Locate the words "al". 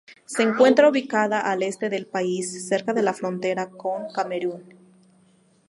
1.41-1.61